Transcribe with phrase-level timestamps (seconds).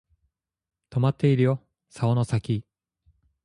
[0.89, 2.65] とまっているよ竿の先